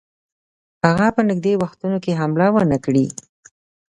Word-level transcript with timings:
هغه 0.87 1.07
په 1.15 1.21
نیژدې 1.27 1.53
وختونو 1.61 1.97
کې 2.03 2.17
حمله 2.19 2.45
ونه 2.53 2.77
کړي. 2.85 3.05